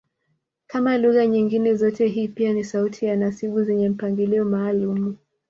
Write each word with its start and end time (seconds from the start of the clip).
Kama 0.67 0.97
lugha 0.97 1.27
nyingine 1.27 1.73
zote 1.73 2.07
hii 2.07 2.27
pia 2.27 2.53
ni 2.53 2.63
sauti 2.63 3.05
za 3.05 3.15
nasibu 3.15 3.63
zenye 3.63 3.89
mpangilio 3.89 4.45
maalumu 4.45 5.17